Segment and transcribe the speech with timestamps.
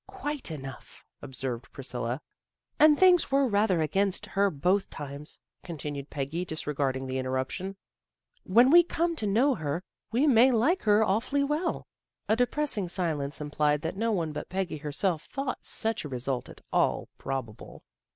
[0.07, 2.21] "Quite enough," observed Priscilla."
[2.79, 7.75] And things were rather against her both times," continued Peggy, disregarding the in terruption."
[8.57, 11.85] When we come to know her we may like her awfully well."
[12.27, 15.25] THE GIRL NEXT DOOR 31 A depressing silence implied that no one but Peggy herself
[15.25, 17.83] thought such a result at all probable.